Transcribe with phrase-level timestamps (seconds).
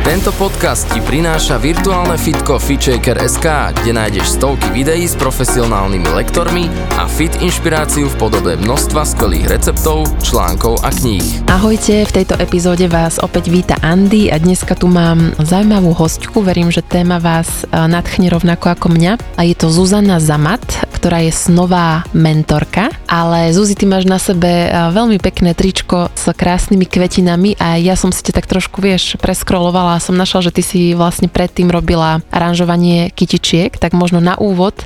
[0.00, 3.44] Tento podcast ti prináša virtuálne fitko FitShaker.sk,
[3.76, 10.08] kde nájdeš stovky videí s profesionálnymi lektormi a fit inšpiráciu v podobe množstva skvelých receptov,
[10.24, 11.44] článkov a kníh.
[11.52, 16.72] Ahojte, v tejto epizóde vás opäť víta Andy a dneska tu mám zaujímavú hostku, verím,
[16.72, 19.12] že téma vás e, nadchne rovnako ako mňa.
[19.36, 20.64] A je to Zuzana Zamat,
[21.00, 26.28] ktorá je snová mentorka, ale Zuzi, ty máš na sebe e, veľmi pekné tričko s
[26.28, 30.60] krásnymi kvetinami a ja som si te tak trošku, vieš, preskrolovala a som našla, že
[30.60, 34.84] ty si vlastne predtým robila aranžovanie kytičiek, tak možno na úvod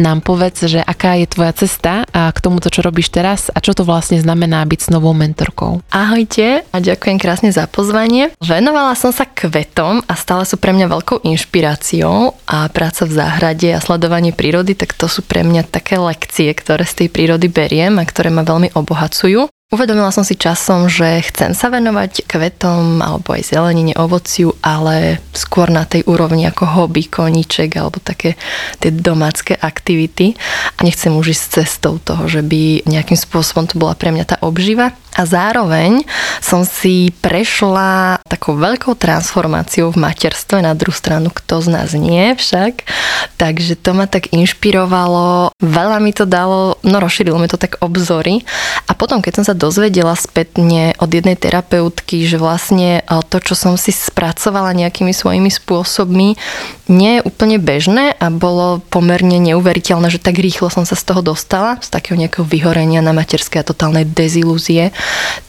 [0.00, 3.76] nám povedz, že aká je tvoja cesta a k tomuto, čo robíš teraz a čo
[3.76, 5.84] to vlastne znamená byť s novou mentorkou.
[5.92, 8.32] Ahojte a ďakujem krásne za pozvanie.
[8.40, 13.68] Venovala som sa kvetom a stále sú pre mňa veľkou inšpiráciou a práca v záhrade
[13.76, 17.98] a sledovanie prírody, tak to sú pre mňa také lekcie, ktoré z tej prírody beriem
[17.98, 19.50] a ktoré ma veľmi obohacujú.
[19.70, 25.70] Uvedomila som si časom, že chcem sa venovať kvetom alebo aj zelenine, ovociu, ale skôr
[25.70, 28.34] na tej úrovni ako hobby, koníček alebo také
[28.82, 30.34] tie domácké aktivity.
[30.74, 34.36] A nechcem už ísť cestou toho, že by nejakým spôsobom to bola pre mňa tá
[34.42, 34.90] obživa.
[35.14, 36.06] A zároveň
[36.42, 42.34] som si prešla takou veľkou transformáciou v materstve, na druhú stranu kto z nás nie
[42.34, 42.86] však.
[43.38, 48.42] Takže to ma tak inšpirovalo, veľa mi to dalo, no rozšírilo mi to tak obzory.
[48.86, 53.76] A potom, keď som sa dozvedela spätne od jednej terapeutky, že vlastne to, čo som
[53.76, 56.40] si spracovala nejakými svojimi spôsobmi,
[56.90, 61.22] nie je úplne bežné a bolo pomerne neuveriteľné, že tak rýchlo som sa z toho
[61.22, 64.90] dostala, z takého nejakého vyhorenia na materskej a totálnej dezilúzie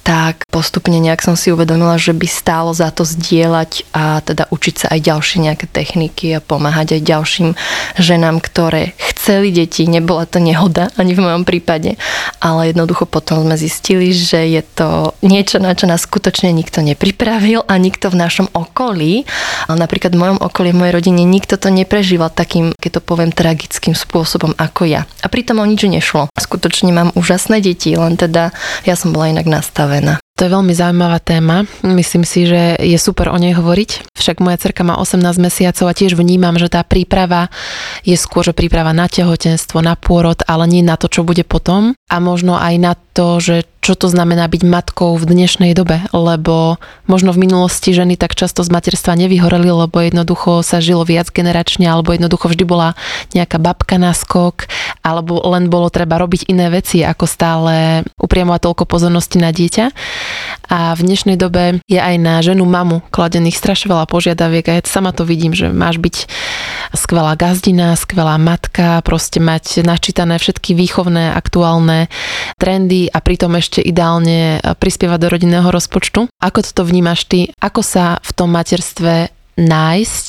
[0.02, 4.75] tak postupne nejak som si uvedomila, že by stálo za to zdieľať a teda učiť
[4.75, 7.50] sa aj ďalšie nejaké techniky a pomáhať aj ďalším
[7.95, 9.86] ženám, ktoré chceli deti.
[9.86, 11.95] Nebola to nehoda ani v mojom prípade,
[12.43, 17.64] ale jednoducho potom sme zistili, že je to niečo, na čo nás skutočne nikto nepripravil
[17.64, 19.23] a nikto v našom okolí,
[19.71, 23.31] ale napríklad v mojom okolí, v mojej rodine, nikto to neprežíval takým, keď to poviem,
[23.31, 25.08] tragickým spôsobom ako ja.
[25.23, 26.27] A pritom o nič nešlo.
[26.36, 28.52] Skutočne mám úžasné deti, len teda
[28.83, 30.19] ja som bola inak nastavená.
[30.42, 31.69] To je veľmi zaujímavá téma.
[31.86, 34.17] Myslím si, že je super o nej hovoriť.
[34.17, 37.53] Však moja cerka má 18 mesiacov a tiež vnímam, že tá príprava
[38.02, 41.93] je skôr, že príprava na tehotenstvo, na pôrod, ale nie na to, čo bude potom.
[42.09, 46.77] A možno aj na to, že čo to znamená byť matkou v dnešnej dobe, lebo
[47.09, 51.89] možno v minulosti ženy tak často z materstva nevyhoreli, lebo jednoducho sa žilo viac generačne,
[51.89, 52.93] alebo jednoducho vždy bola
[53.33, 54.69] nejaká babka na skok,
[55.02, 59.86] alebo len bolo treba robiť iné veci, ako stále upriamovať toľko pozornosti na dieťa.
[60.69, 64.81] A v dnešnej dobe je aj na ženu mamu kladených strašne veľa požiadaviek a ja
[64.86, 66.15] sama to vidím, že máš byť
[66.94, 72.12] skvelá gazdina, skvelá matka, proste mať načítané všetky výchovné, aktuálne
[72.60, 76.28] trendy a pritom ešte ideálne prispievať do rodinného rozpočtu.
[76.40, 77.52] Ako toto vnímaš ty?
[77.60, 80.28] Ako sa v tom materstve nájsť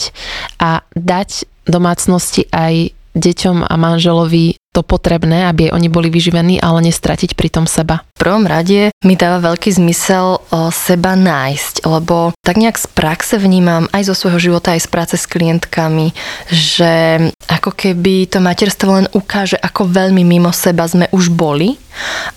[0.58, 7.36] a dať domácnosti aj deťom a manželovi to potrebné, aby oni boli vyživení, ale nestratiť
[7.36, 8.00] pritom seba.
[8.16, 10.40] V prvom rade mi dáva veľký zmysel
[10.72, 15.14] seba nájsť, lebo tak nejak z praxe vnímam aj zo svojho života, aj z práce
[15.20, 16.16] s klientkami,
[16.48, 17.20] že
[17.52, 21.76] ako keby to materstvo len ukáže, ako veľmi mimo seba sme už boli,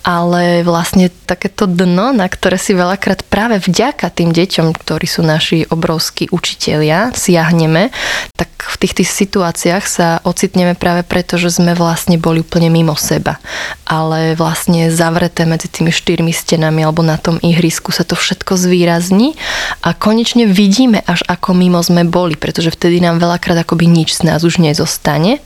[0.04, 5.64] ale vlastne takéto dno, na ktoré si veľakrát práve vďaka tým deťom, ktorí sú naši
[5.72, 7.88] obrovskí učitelia, siahneme,
[8.36, 12.98] tak v tých, tých situáciách sa ocitneme práve preto, že sme vlastne boli úplne mimo
[12.98, 13.38] seba.
[13.86, 19.38] Ale vlastne zavreté medzi tými štyrmi stenami alebo na tom ihrisku sa to všetko zvýrazní
[19.86, 24.26] a konečne vidíme až ako mimo sme boli, pretože vtedy nám veľakrát akoby nič z
[24.26, 25.38] nás už nezostane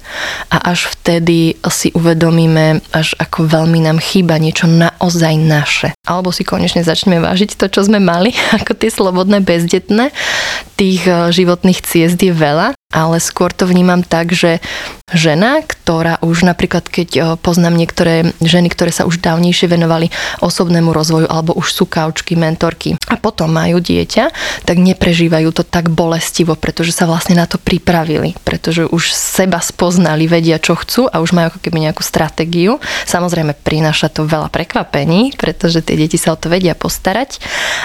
[0.48, 5.88] a až vtedy si uvedomíme, až ako veľmi nám chýba niečo naozaj naše.
[6.04, 10.12] Alebo si konečne začneme vážiť to, čo sme mali, ako tie slobodné bezdetné.
[10.76, 14.58] Tých eh, životných ciest je veľa ale skôr to vnímam tak, že
[15.14, 20.10] žena, ktorá už napríklad, keď eh, poznám niektoré ženy, ktoré sa už dávnejšie venovali
[20.42, 24.24] osobnému rozvoju alebo už sú kaučky, mentorky a potom majú dieťa,
[24.66, 30.26] tak neprežívajú to tak bolestivo, pretože sa vlastne na to pripravili, pretože už seba spoznali,
[30.26, 32.82] vedia, čo chcú a už majú ako keby nejakú stratégiu.
[33.06, 37.38] Samozrejme, prináša to veľa prekvapení, pretože tie deti sa o to vedia postarať,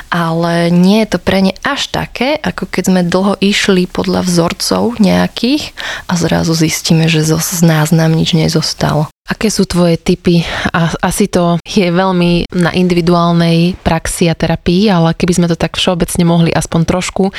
[0.09, 4.97] ale nie je to pre ne až také, ako keď sme dlho išli podľa vzorcov
[4.97, 5.77] nejakých
[6.09, 9.14] a zrazu zistíme, že z nás nám nič nezostalo.
[9.25, 10.45] Aké sú tvoje typy?
[10.69, 15.81] A asi to je veľmi na individuálnej praxi a terapii, ale keby sme to tak
[15.81, 17.33] všeobecne mohli aspoň trošku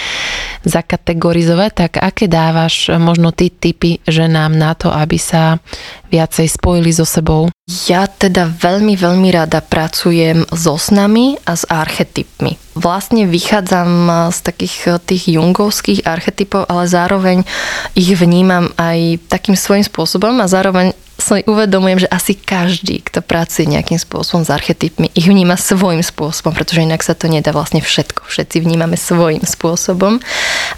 [0.67, 5.62] zakategorizovať, tak aké dávaš možno ty typy ženám na to, aby sa
[6.11, 7.55] viacej spojili so sebou?
[7.87, 12.59] Ja teda veľmi, veľmi rada pracujem so snami a s archetypmi.
[12.75, 17.47] Vlastne vychádzam z takých tých jungovských archetypov, ale zároveň
[17.94, 23.66] ich vnímam aj takým svojím spôsobom a zároveň si uvedomujem, že asi každý, kto pracuje
[23.66, 28.28] nejakým spôsobom s archetypmi, ich vníma svojím spôsobom, pretože inak sa to nedá vlastne všetko.
[28.28, 30.22] Všetci vnímame svojím spôsobom.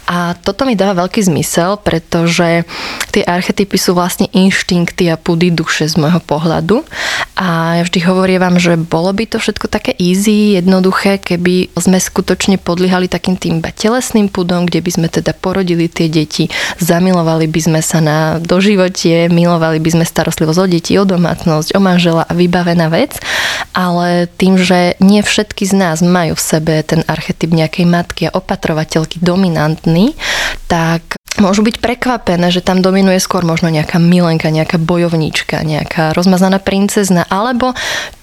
[0.09, 2.63] A toto mi dáva veľký zmysel, pretože
[3.13, 6.81] tie archetypy sú vlastne inštinkty a pudy duše z môjho pohľadu.
[7.37, 11.99] A ja vždy hovorím vám, že bolo by to všetko také easy, jednoduché, keby sme
[11.99, 16.49] skutočne podliehali takým tým telesným pudom, kde by sme teda porodili tie deti,
[16.81, 21.73] zamilovali by sme sa na doživotie, milovali by sme starostlivosť starostlivosť o deti, o domácnosť,
[21.73, 23.17] o manžela a vybavená vec,
[23.73, 28.35] ale tým, že nie všetky z nás majú v sebe ten archetyp nejakej matky a
[28.37, 30.13] opatrovateľky dominantný,
[30.69, 36.59] tak môžu byť prekvapené, že tam dominuje skôr možno nejaká milenka, nejaká bojovníčka, nejaká rozmazaná
[36.59, 37.73] princezna, alebo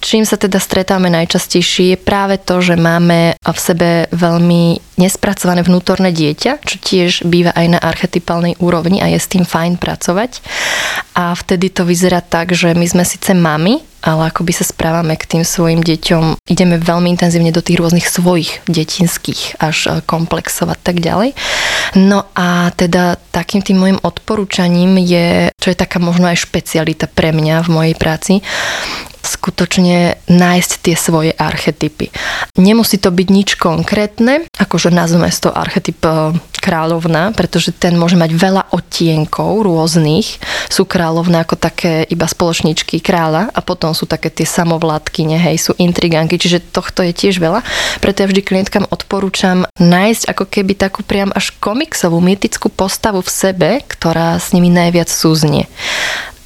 [0.04, 6.12] čím sa teda stretáme najčastejšie je práve to, že máme v sebe veľmi nespracované vnútorné
[6.12, 10.40] dieťa, čo tiež býva aj na archetypálnej úrovni a je s tým fajn pracovať.
[11.16, 15.18] A vtedy to vyzerá tak, že my sme síce mami, ale ako by sa správame
[15.18, 20.70] k tým svojim deťom, ideme veľmi intenzívne do tých rôznych svojich detinských až e, komplexov
[20.70, 21.34] a tak ďalej.
[21.98, 27.34] No a teda takým tým môjim odporúčaním je, čo je taká možno aj špecialita pre
[27.34, 28.46] mňa v mojej práci,
[29.36, 32.08] skutočne nájsť tie svoje archetypy.
[32.56, 36.32] Nemusí to byť nič konkrétne, akože nazveme to archetyp e,
[36.64, 40.42] kráľovna, pretože ten môže mať veľa odtienkov rôznych.
[40.66, 45.72] Sú kráľovna ako také iba spoločničky kráľa a potom sú také tie samovládky, hej, sú
[45.78, 47.62] intriganky, čiže tohto je tiež veľa.
[48.00, 53.30] Preto ja vždy klientkám odporúčam nájsť ako keby takú priam až komiksovú, mytickú postavu v
[53.30, 55.68] sebe, ktorá s nimi najviac súznie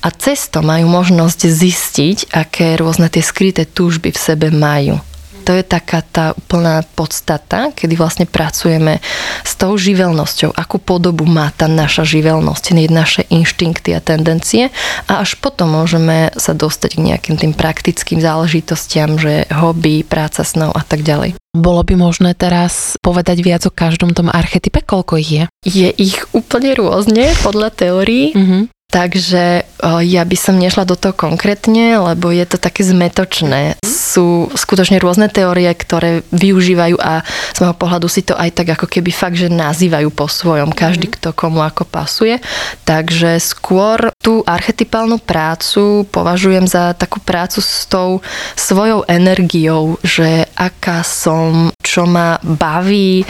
[0.00, 5.00] a cez to majú možnosť zistiť, aké rôzne tie skryté túžby v sebe majú.
[5.48, 9.00] To je taká tá úplná podstata, kedy vlastne pracujeme
[9.42, 14.68] s tou živelnosťou, akú podobu má tá naša živelnosť, naše inštinkty a tendencie
[15.08, 20.70] a až potom môžeme sa dostať k nejakým tým praktickým záležitostiam, že hobby, práca snou
[20.70, 21.34] a tak ďalej.
[21.50, 24.86] Bolo by možné teraz povedať viac o každom tom archetype?
[24.86, 25.44] Koľko ich je?
[25.66, 28.30] Je ich úplne rôzne podľa teórií.
[28.38, 28.62] Mm-hmm.
[28.90, 29.62] Takže
[30.02, 33.78] ja by som nešla do toho konkrétne, lebo je to také zmetočné.
[33.86, 37.22] Sú skutočne rôzne teórie, ktoré využívajú a
[37.54, 41.06] z môjho pohľadu si to aj tak ako keby fakt, že nazývajú po svojom, každý
[41.06, 41.14] mhm.
[41.16, 42.42] kto komu ako pasuje.
[42.82, 48.18] Takže skôr tú archetypálnu prácu považujem za takú prácu s tou
[48.58, 53.22] svojou energiou, že aká som, čo ma baví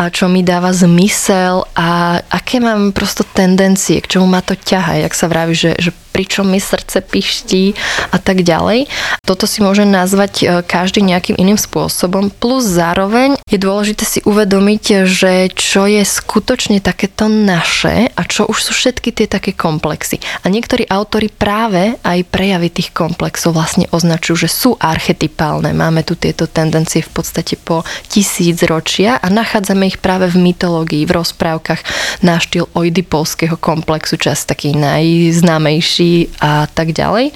[0.00, 5.04] a čo mi dáva zmysel a aké mám prosto tendencie, k čomu ma to ťaha.
[5.04, 7.72] Jak sa vraví, že, že pričom mi srdce piští
[8.10, 8.90] a tak ďalej.
[9.24, 12.28] Toto si môže nazvať e, každý nejakým iným spôsobom.
[12.28, 18.58] Plus zároveň je dôležité si uvedomiť, že čo je skutočne takéto naše a čo už
[18.70, 20.18] sú všetky tie také komplexy.
[20.42, 25.70] A niektorí autory práve aj prejavy tých komplexov vlastne označujú, že sú archetypálne.
[25.70, 31.06] Máme tu tieto tendencie v podstate po tisíc ročia a nachádzame ich práve v mytológii,
[31.06, 31.80] v rozprávkach
[32.26, 36.09] na štýl oidipolského komplexu, čas taký najznámejší
[36.40, 37.32] a tak ďalej.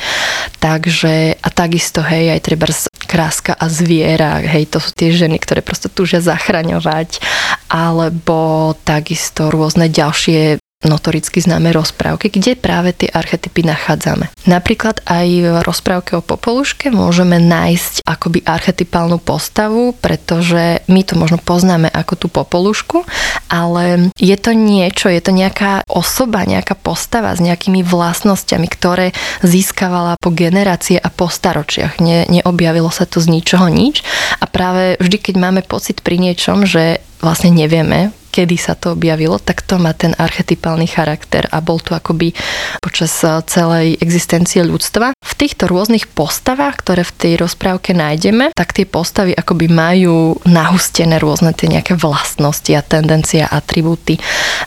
[0.59, 2.67] Takže a takisto, hej, aj treba
[3.05, 7.23] kráska a zviera, hej, to sú tie ženy, ktoré prosto túžia zachraňovať,
[7.71, 14.31] alebo takisto rôzne ďalšie notoricky známe rozprávky, kde práve tie archetypy nachádzame.
[14.45, 21.41] Napríklad aj v rozprávke o Popoluške môžeme nájsť akoby archetypálnu postavu, pretože my to možno
[21.41, 23.09] poznáme ako tú Popolušku,
[23.49, 30.21] ale je to niečo, je to nejaká osoba, nejaká postava s nejakými vlastnosťami, ktoré získavala
[30.21, 32.01] po generácie a po staročiach.
[32.01, 34.05] Ne, neobjavilo sa to z ničoho nič
[34.41, 39.39] a práve vždy, keď máme pocit pri niečom, že vlastne nevieme, kedy sa to objavilo,
[39.39, 42.35] tak to má ten archetypálny charakter a bol tu akoby
[42.83, 45.15] počas eh, celej existencie ľudstva.
[45.15, 51.23] V týchto rôznych postavách, ktoré v tej rozprávke nájdeme, tak tie postavy akoby majú nahustené
[51.23, 54.19] rôzne tie nejaké vlastnosti a tendencie a atribúty.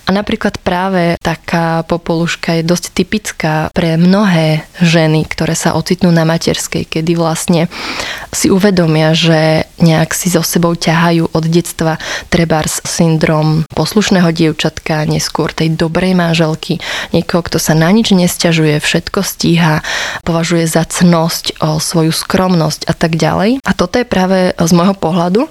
[0.07, 6.24] A napríklad práve taká popoluška je dosť typická pre mnohé ženy, ktoré sa ocitnú na
[6.24, 7.67] materskej, kedy vlastne
[8.31, 11.97] si uvedomia, že nejak si so sebou ťahajú od detstva
[12.29, 16.78] trebárs syndrom poslušného dievčatka, neskôr tej dobrej manželky,
[17.16, 19.82] niekoho, kto sa na nič nesťažuje, všetko stíha,
[20.28, 23.64] považuje za cnosť, o svoju skromnosť a tak ďalej.
[23.64, 25.48] A toto je práve z môjho pohľadu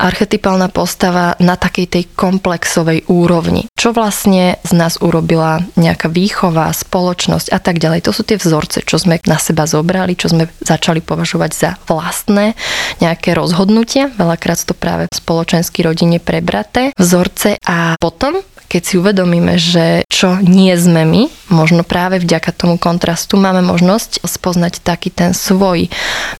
[0.00, 3.68] archetypálna postava na takej tej komplexovej úrovni.
[3.76, 8.08] Čo vlastne z nás urobila nejaká výchova, spoločnosť a tak ďalej.
[8.08, 12.56] To sú tie vzorce, čo sme na seba zobrali, čo sme začali považovať za vlastné
[13.04, 14.08] nejaké rozhodnutia.
[14.16, 18.40] Veľakrát to práve v spoločenský rodine prebraté vzorce a potom
[18.74, 21.22] keď si uvedomíme, že čo nie sme my,
[21.54, 25.86] možno práve vďaka tomu kontrastu máme možnosť spoznať taký ten svoj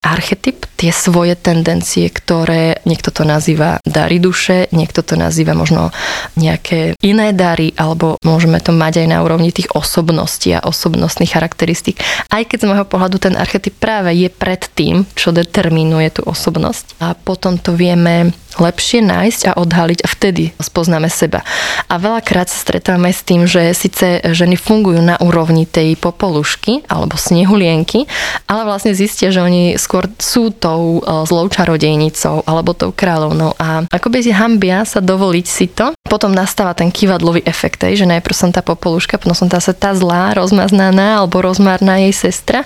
[0.03, 5.89] archetyp, tie svoje tendencie, ktoré niekto to nazýva dary duše, niekto to nazýva možno
[6.37, 12.05] nejaké iné dary, alebo môžeme to mať aj na úrovni tých osobností a osobnostných charakteristík.
[12.29, 17.01] Aj keď z môjho pohľadu ten archetyp práve je pred tým, čo determinuje tú osobnosť.
[17.01, 21.43] A potom to vieme lepšie nájsť a odhaliť a vtedy spoznáme seba.
[21.91, 27.19] A veľakrát sa stretávame s tým, že síce ženy fungujú na úrovni tej popolušky alebo
[27.19, 28.07] snehulienky,
[28.47, 33.87] ale vlastne zistia, že oni skôr sú tou e, zlou čarodejnicou alebo tou kráľovnou a
[33.87, 35.94] akoby si hambia sa dovoliť si to.
[36.05, 40.37] Potom nastáva ten kývadlový efekt, že najprv som tá popoluška, potom som tá, tá zlá,
[40.37, 42.63] rozmaznaná alebo rozmarná jej sestra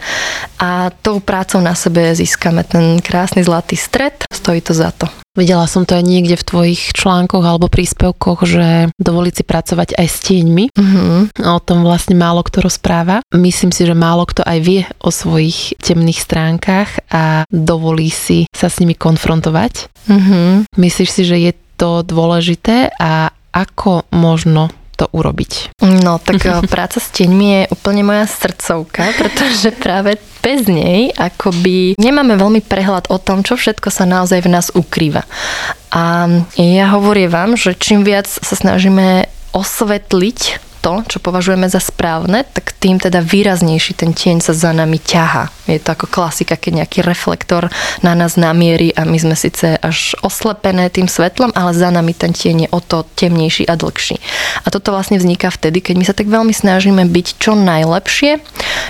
[0.58, 4.26] a tou prácou na sebe získame ten krásny zlatý stred.
[4.28, 5.06] Stojí to za to.
[5.38, 10.06] Videla som to aj niekde v tvojich článkoch alebo príspevkoch, že dovoliť si pracovať aj
[10.10, 10.74] s tieňmi.
[10.74, 11.46] Mm-hmm.
[11.46, 13.22] O tom vlastne málo kto rozpráva.
[13.30, 18.66] Myslím si, že málo kto aj vie o svojich temných stránkach a dovolí si sa
[18.66, 19.86] s nimi konfrontovať.
[20.10, 20.74] Mm-hmm.
[20.74, 24.68] Myslíš si, že je to dôležité a ako možno
[24.98, 25.78] to urobiť?
[26.02, 31.94] No, tak eh, práca s tieňmi je úplne moja srdcovka, pretože práve bez nej akoby
[31.94, 35.22] nemáme veľmi prehľad o tom, čo všetko sa naozaj v nás ukrýva.
[35.94, 36.26] A
[36.58, 42.74] ja hovorím vám, že čím viac sa snažíme osvetliť to, čo považujeme za správne, tak
[42.78, 45.50] tým teda výraznejší ten tieň sa za nami ťaha.
[45.66, 47.68] Je to ako klasika, keď nejaký reflektor
[48.00, 52.32] na nás namierí a my sme síce až oslepené tým svetlom, ale za nami ten
[52.32, 54.16] tieň je o to temnejší a dlhší.
[54.64, 58.40] A toto vlastne vzniká vtedy, keď my sa tak veľmi snažíme byť čo najlepšie,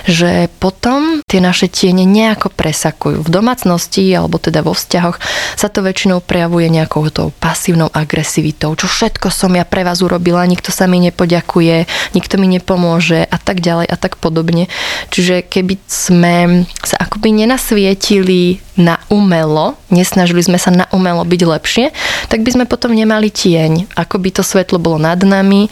[0.07, 3.25] že potom tie naše tiene nejako presakujú.
[3.25, 5.17] V domácnosti alebo teda vo vzťahoch
[5.59, 8.77] sa to väčšinou prejavuje nejakou tou pasívnou agresivitou.
[8.77, 11.78] Čo všetko som ja pre vás urobila, nikto sa mi nepoďakuje,
[12.17, 14.71] nikto mi nepomôže a tak ďalej a tak podobne.
[15.13, 21.85] Čiže keby sme sa akoby nenasvietili na umelo, nesnažili sme sa na umelo byť lepšie,
[22.31, 23.91] tak by sme potom nemali tieň.
[23.99, 25.67] Ako by to svetlo bolo nad nami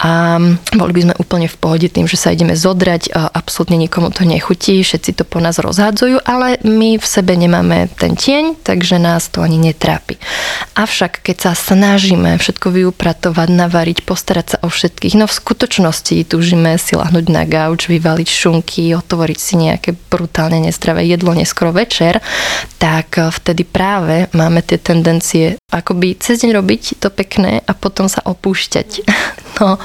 [0.00, 0.40] a
[0.72, 4.24] boli by sme úplne v pohode tým, že sa ideme zodrať, a absolútne nikomu to
[4.24, 9.28] nechutí, všetci to po nás rozhádzajú, ale my v sebe nemáme ten tieň, takže nás
[9.28, 10.16] to ani netrápi.
[10.80, 16.74] Avšak keď sa snažíme všetko vyupratovať, navariť, postarať sa o všetkých, no v skutočnosti túžime
[16.74, 22.18] si lahnúť na gauč, vyvaliť šunky, otvoriť si nejaké brutálne nezdravé jedlo neskoro večer,
[22.82, 28.10] tak eh, vtedy práve máme tie tendencie akoby cez deň robiť to pekné a potom
[28.10, 28.88] sa opúšťať.
[29.56, 29.80] No,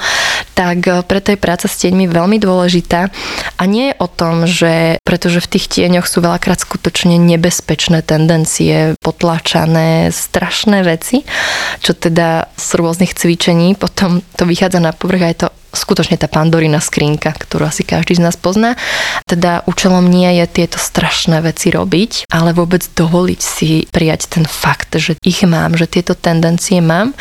[0.52, 3.08] tak eh, preto je práca s tieňmi veľmi dôležitá
[3.56, 8.92] a nie je o tom, že pretože v tých tieňoch sú veľakrát skutočne nebezpečné tendencie,
[9.00, 11.24] potlačané, strašné veci,
[11.80, 16.78] čo teda z rôznych cvičení potom to vychádza na povrch aj to skutočne tá pandorina
[16.78, 18.76] skrinka, ktorú asi každý z nás pozná.
[19.24, 24.92] Teda účelom nie je tieto strašné veci robiť, ale vôbec dovoliť si prijať ten fakt,
[25.00, 27.16] že ich mám, že tieto tendencie mám.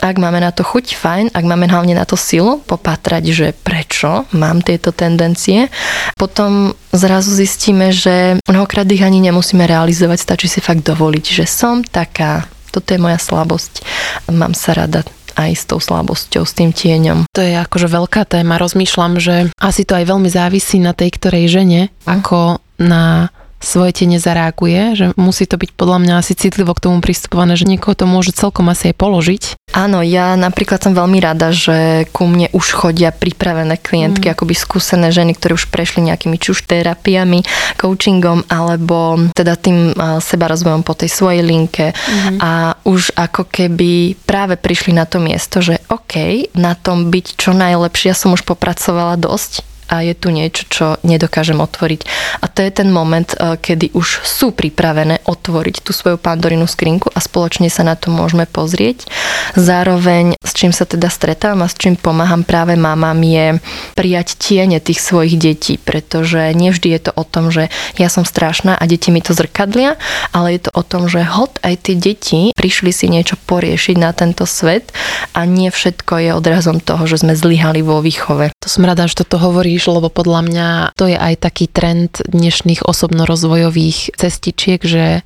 [0.00, 4.24] Ak máme na to chuť, fajn, ak máme hlavne na to silu, popatrať, že prečo
[4.32, 5.68] mám tieto tendencie,
[6.16, 11.84] potom zrazu zistíme, že mnohokrát ich ani nemusíme realizovať, stačí si fakt dovoliť, že som
[11.84, 13.84] taká, toto je moja slabosť,
[14.32, 15.04] mám sa rada,
[15.40, 17.24] aj s tou slabosťou, s tým tieňom.
[17.32, 18.60] To je akože veľká téma.
[18.60, 24.06] Rozmýšľam, že asi to aj veľmi závisí na tej ktorej žene, ako na svoje tie
[24.08, 28.08] nezareaguje, že musí to byť podľa mňa asi citlivo k tomu pristupované, že niekoho to
[28.08, 29.42] môže celkom asi aj položiť.
[29.76, 34.34] Áno, ja napríklad som veľmi rada, že ku mne už chodia pripravené klientky, mm.
[34.34, 37.46] akoby skúsené ženy, ktoré už prešli nejakými či už terapiami,
[37.78, 42.42] coachingom alebo teda tým seba rozvojom po tej svojej linke mm.
[42.42, 47.54] a už ako keby práve prišli na to miesto, že OK, na tom byť čo
[47.54, 52.00] najlepšie, ja som už popracovala dosť, a je tu niečo, čo nedokážem otvoriť.
[52.40, 57.10] A to je ten moment, eh, kedy už sú pripravené otvoriť tú svoju pandorinu skrinku
[57.10, 59.10] a spoločne sa na to môžeme pozrieť.
[59.58, 63.46] Zároveň z čím sa teda stretávam a s čím pomáham práve mamám je
[63.94, 68.74] prijať tiene tých svojich detí, pretože nevždy je to o tom, že ja som strašná
[68.74, 69.94] a deti mi to zrkadlia,
[70.34, 74.10] ale je to o tom, že hod aj tie deti prišli si niečo poriešiť na
[74.10, 74.90] tento svet
[75.36, 78.50] a nie všetko je odrazom toho, že sme zlyhali vo výchove.
[78.58, 79.38] To som rada, že toto
[79.80, 85.24] hovoríš, lebo podľa mňa to je aj taký trend dnešných osobnorozvojových cestičiek, že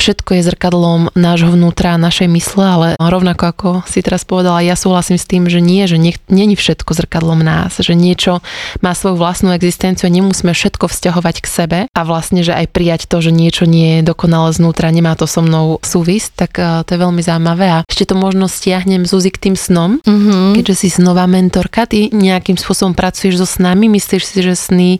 [0.00, 5.20] všetko je zrkadlom nášho vnútra, našej mysle, ale rovnako ako si teraz povedala, ja súhlasím
[5.20, 6.00] s tým, že nie, že
[6.32, 8.40] není všetko zrkadlom nás, že niečo
[8.80, 13.12] má svoju vlastnú existenciu a nemusíme všetko vzťahovať k sebe a vlastne, že aj prijať
[13.12, 16.96] to, že niečo nie je dokonale znútra, nemá to so mnou súvisť, tak eh, to
[16.96, 20.56] je veľmi zaujímavé a ešte to možno stiahnem Zuzi k tým snom, mm-hmm.
[20.56, 24.90] keďže si snová mentorka, ty nejakým spôsobom pracuješ so snami, myslíš si, že sny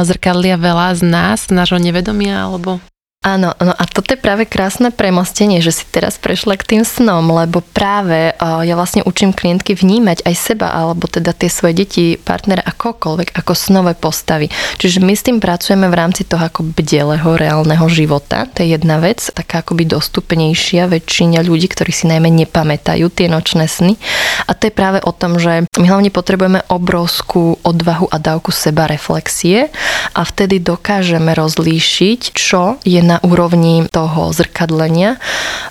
[0.00, 2.80] zrkadlia veľa z nás, z nášho nevedomia, alebo
[3.22, 7.30] Áno, no a toto je práve krásne premostenie, že si teraz prešla k tým snom,
[7.30, 12.66] lebo práve ja vlastne učím klientky vnímať aj seba, alebo teda tie svoje deti, partnera
[12.66, 14.50] akokoľvek, ako snové postavy.
[14.82, 18.50] Čiže my s tým pracujeme v rámci toho ako bdelého reálneho života.
[18.58, 23.70] To je jedna vec, taká akoby dostupnejšia väčšina ľudí, ktorí si najmä nepamätajú tie nočné
[23.70, 24.02] sny.
[24.50, 28.90] A to je práve o tom, že my hlavne potrebujeme obrovskú odvahu a dávku seba
[28.90, 29.70] reflexie
[30.10, 35.20] a vtedy dokážeme rozlíšiť, čo je na úrovni toho zrkadlenia.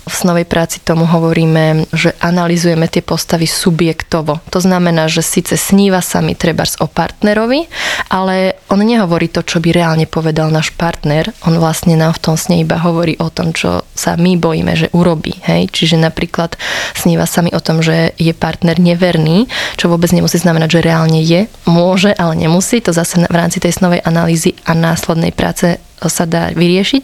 [0.06, 4.38] V snovej práci tomu hovoríme, že analizujeme tie postavy subjektovo.
[4.54, 7.66] To znamená, že síce sníva sa mi trebárs o partnerovi,
[8.14, 11.34] ale on nehovorí to, čo by reálne povedal náš partner.
[11.50, 14.94] On vlastne nám v tom sne iba hovorí o tom, čo sa my bojíme, že
[14.94, 15.42] urobí.
[15.42, 15.74] Hej?
[15.74, 16.60] Čiže napríklad
[16.94, 21.22] sníva sa mi o tom, že je partner neverný, čo vôbec nemusí znamenať, že reálne
[21.24, 21.50] je.
[21.66, 22.84] Môže, ale nemusí.
[22.86, 27.04] To zase v rámci tej snovej analýzy a následnej práce sa dá vyriešiť,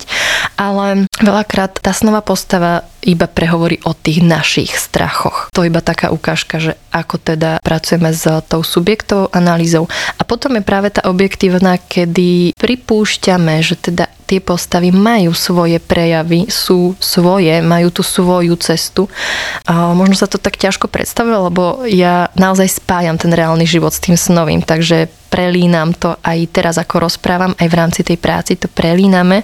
[0.57, 5.53] ale veľakrát tá snová postava iba prehovorí o tých našich strachoch.
[5.53, 9.85] To je iba taká ukážka, že ako teda pracujeme s tou subjektovou analýzou.
[10.17, 16.51] A potom je práve tá objektívna, kedy pripúšťame, že teda tie postavy majú svoje prejavy,
[16.51, 19.07] sú svoje, majú tú svoju cestu.
[19.63, 24.03] A možno sa to tak ťažko predstavuje, lebo ja naozaj spájam ten reálny život s
[24.03, 28.67] tým snovým, takže prelínam to aj teraz, ako rozprávam, aj v rámci tej práci to
[28.71, 29.43] prelíname.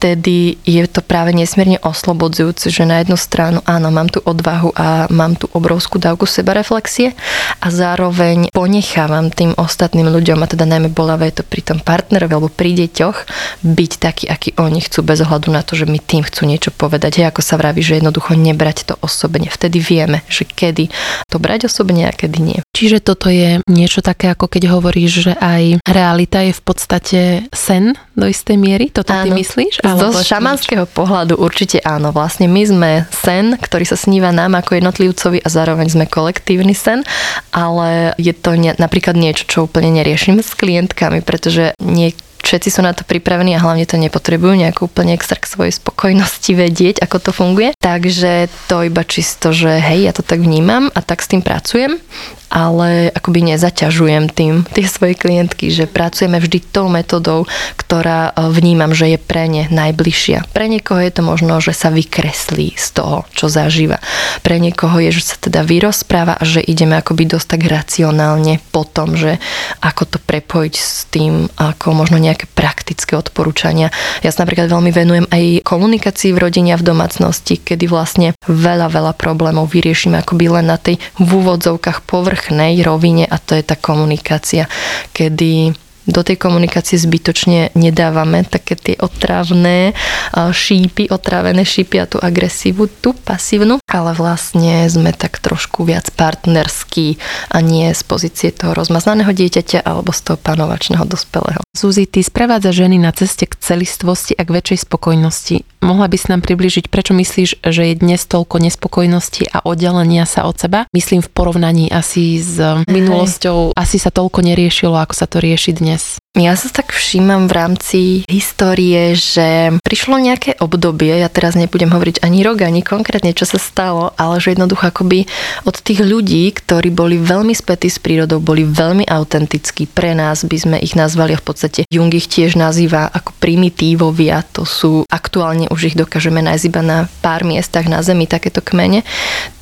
[0.00, 5.10] Tedy je to práve nesmierne oslobodzujúce, že na jednu stranu áno, mám tu odvahu a
[5.10, 7.18] mám tu obrovskú dávku sebareflexie
[7.58, 12.48] a zároveň ponechávam tým ostatným ľuďom, a teda najmä bolavé to pri tom partnerovi alebo
[12.48, 13.18] pri deťoch,
[13.66, 17.20] byť taký, aký oni chcú, bez ohľadu na to, že mi tým chcú niečo povedať.
[17.20, 19.50] Hej, ako sa vraví, že jednoducho nebrať to osobne.
[19.50, 20.88] Vtedy vieme, že kedy
[21.26, 22.60] to brať osobne a kedy nie.
[22.76, 27.96] Čiže toto je niečo také, ako keď hovoríš, že aj realita je v podstate sen
[28.12, 28.92] do istej miery?
[28.92, 29.24] Toto áno.
[29.24, 29.80] ty myslíš?
[29.80, 32.12] Z šamanského pohľadu určite áno.
[32.12, 37.00] Vlastne my sme sen, ktorý sa sníva nám ako jednotlivcovi a zároveň sme kolektívny sen,
[37.48, 42.12] ale je to ne, napríklad niečo, čo úplne neriešim s klientkami, pretože nie
[42.46, 46.54] všetci sú na to pripravení a hlavne to nepotrebujú nejakú úplne extra k svojej spokojnosti
[46.54, 47.74] vedieť, ako to funguje.
[47.82, 51.98] Takže to iba čisto, že hej, ja to tak vnímam a tak s tým pracujem
[52.46, 57.44] ale akoby nezaťažujem tým tie svoje klientky, že pracujeme vždy tou metodou,
[57.76, 60.46] ktorá e, vnímam, že je pre ne najbližšia.
[60.54, 63.98] Pre niekoho je to možno, že sa vykreslí z toho, čo zažíva.
[64.46, 68.86] Pre niekoho je, že sa teda vyrozpráva a že ideme akoby dosť tak racionálne po
[68.86, 69.42] tom, že
[69.82, 73.88] ako to prepojiť s tým, ako možno nejaké praktické odporúčania.
[74.20, 78.92] Ja sa napríklad veľmi venujem aj komunikácii v rodine a v domácnosti, kedy vlastne veľa,
[78.92, 83.64] veľa problémov vyriešime akoby len na tej v úvodzovkách povrch povrchnej rovine a to je
[83.64, 84.68] tá komunikácia,
[85.16, 85.72] kedy
[86.06, 89.92] do tej komunikácie zbytočne nedávame také tie otravné
[90.32, 97.18] šípy, otravené šípy a tú agresívu, tú pasívnu, ale vlastne sme tak trošku viac partnerskí
[97.50, 101.60] a nie z pozície toho rozmaznaného dieťaťa alebo z toho panovačného dospelého.
[101.76, 105.56] Suzy, ty sprevádza ženy na ceste k celistvosti a k väčšej spokojnosti.
[105.84, 110.48] Mohla by si nám približiť, prečo myslíš, že je dnes toľko nespokojnosti a oddelenia sa
[110.48, 110.88] od seba?
[110.90, 112.58] Myslím v porovnaní asi s
[112.88, 113.76] minulosťou.
[113.76, 116.18] Asi sa toľko neriešilo, ako sa to rieši dnes.
[116.36, 122.20] Ja sa tak všímam v rámci histórie, že prišlo nejaké obdobie, ja teraz nebudem hovoriť
[122.20, 125.24] ani rok, ani konkrétne, čo sa stalo, ale že jednoducho akoby
[125.64, 129.88] od tých ľudí, ktorí boli veľmi spätí s prírodou, boli veľmi autentickí.
[129.88, 134.68] Pre nás by sme ich nazvali v podstate, Jung ich tiež nazýva ako primitívovia, to
[134.68, 139.08] sú aktuálne už ich dokážeme nájsť iba na pár miestach na Zemi, takéto kmene,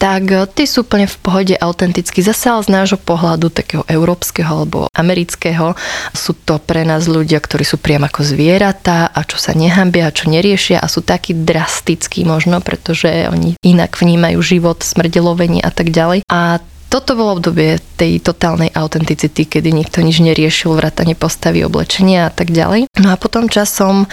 [0.02, 0.26] tak
[0.58, 2.18] tí sú úplne v pohode autenticky.
[2.18, 5.78] Zase ale z nášho pohľadu takého európskeho alebo amerického
[6.10, 10.14] sú to pre nás ľudia, ktorí sú priam ako zvieratá a čo sa nehambia a
[10.16, 15.92] čo neriešia a sú takí drastickí možno, pretože oni inak vnímajú život, smrdelovenie a tak
[15.92, 16.24] ďalej.
[16.26, 16.58] A
[16.94, 22.54] toto bolo obdobie tej totálnej autenticity, kedy nikto nič neriešil, vrátane postavy, oblečenia a tak
[22.54, 22.86] ďalej.
[23.02, 24.06] No a potom časom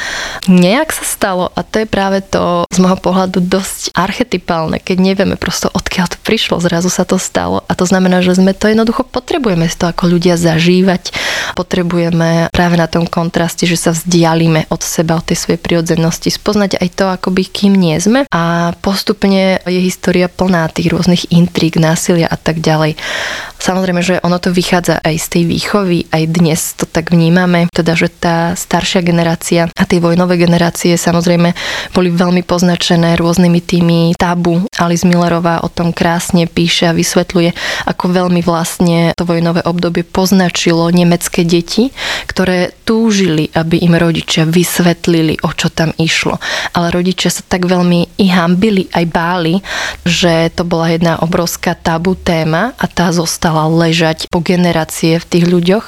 [0.50, 5.38] nejak sa stalo a to je práve to z môjho pohľadu dosť archetypálne, keď nevieme
[5.38, 7.62] prosto odkiaľ to prišlo, zrazu sa to stalo.
[7.70, 11.14] A to znamená, že sme to jednoducho potrebujeme to ako ľudia zažívať,
[11.54, 16.82] potrebujeme práve na tom kontraste, že sa vzdialíme od seba, od tej svojej prirodzenosti, spoznať
[16.82, 18.26] aj to, akoby kým nie sme.
[18.34, 22.92] A postupne je história plná tých rôznych intríg, násilia a tak ďalej ďalej.
[23.62, 27.94] Samozrejme, že ono to vychádza aj z tej výchovy, aj dnes to tak vnímame, teda,
[27.94, 31.54] že tá staršia generácia a tie vojnové generácie samozrejme
[31.94, 34.66] boli veľmi poznačené rôznymi tými tabu.
[34.82, 37.54] Alice Millerová o tom krásne píše a vysvetľuje,
[37.86, 41.94] ako veľmi vlastne to vojnové obdobie poznačilo nemecké deti,
[42.26, 46.42] ktoré túžili, aby im rodičia vysvetlili, o čo tam išlo.
[46.74, 49.62] Ale rodičia sa tak veľmi i hambili, aj báli,
[50.02, 55.46] že to bola jedna obrovská tabu téma a tá zostala ležať po generácie v tých
[55.50, 55.86] ľuďoch.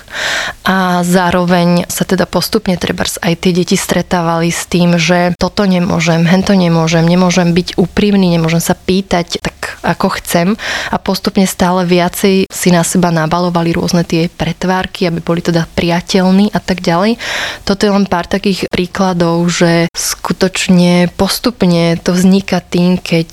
[0.66, 6.26] A zároveň sa teda postupne treba aj tie deti stretávali s tým, že toto nemôžem,
[6.26, 10.56] hento nemôžem, nemôžem byť úprimný, nemôžem sa pýtať tak ako chcem
[10.92, 16.54] a postupne stále viacej si na seba nabalovali rôzne tie pretvárky, aby boli teda priateľní
[16.54, 17.20] a tak ďalej.
[17.68, 23.30] Toto je len pár takých príkladov, že skutočne postupne to vzniká tým, keď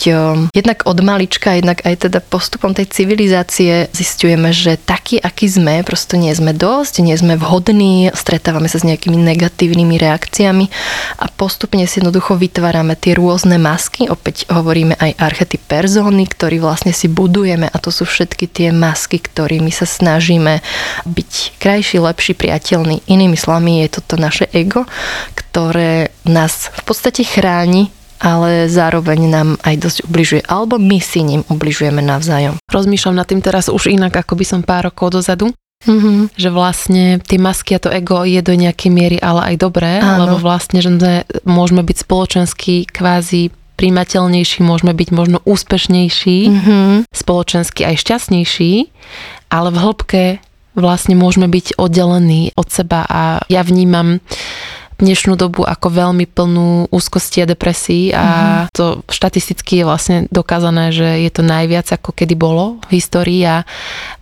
[0.50, 6.18] jednak od malička, jednak aj teda postupom tej civilizácie zistujeme, že taký, aký sme, prosto
[6.18, 10.66] nie sme dosť, nie sme vhodní, stretávame sa s nejakými negatívnymi reakciami
[11.20, 16.90] a postupne si jednoducho vytvárame tie rôzne masky, opäť hovoríme aj archetyp persóny, ktorý vlastne
[16.96, 20.64] si budujeme a to sú všetky tie masky, ktorými sa snažíme
[21.04, 23.04] byť krajší, lepší, priateľný.
[23.06, 24.88] Inými slovami je toto naše ego,
[25.36, 31.40] ktoré nás v podstate chráni ale zároveň nám aj dosť ubližuje, alebo my si ním
[31.48, 32.60] ubližujeme navzájom.
[32.68, 35.48] Rozmýšľam nad tým teraz už inak, ako by som pár rokov dozadu.
[35.80, 36.36] Mm-hmm.
[36.36, 40.28] Že vlastne tie masky a to ego je do nejakej miery ale aj dobré, Áno.
[40.28, 40.92] lebo vlastne, že
[41.48, 43.48] môžeme byť spoločensky kvázi
[43.80, 46.92] príjmateľnejší, môžeme byť možno úspešnejší, mm-hmm.
[47.08, 48.72] spoločensky aj šťastnejší,
[49.48, 50.24] ale v hĺbke
[50.76, 54.20] vlastne môžeme byť oddelení od seba a ja vnímam
[55.00, 58.76] dnešnú dobu ako veľmi plnú úzkosti a depresí a mm-hmm.
[58.76, 63.64] to štatisticky je vlastne dokázané, že je to najviac ako kedy bolo v histórii a,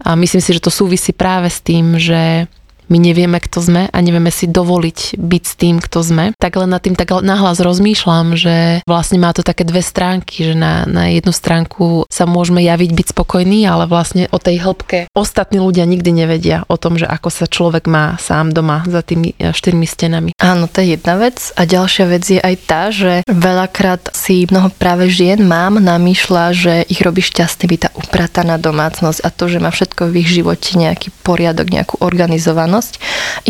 [0.06, 2.46] a myslím si, že to súvisí práve s tým, že
[2.88, 6.72] my nevieme, kto sme a nevieme si dovoliť byť s tým, kto sme, tak len
[6.72, 11.12] nad tým tak nahlas rozmýšľam, že vlastne má to také dve stránky, že na, na
[11.12, 16.10] jednu stránku sa môžeme javiť byť spokojný, ale vlastne o tej hĺbke ostatní ľudia nikdy
[16.24, 20.30] nevedia o tom, že ako sa človek má sám doma za tými e, štyrmi stenami.
[20.40, 21.52] Áno, to je jedna vec.
[21.60, 26.74] A ďalšia vec je aj tá, že veľakrát si mnoho práve žien mám namýšľa, že
[26.88, 30.78] ich robí šťastný byť tá uprataná domácnosť a to, že má všetko v ich živote
[30.78, 32.94] nejaký poriadok, nejakú organizovanosť pozornosť,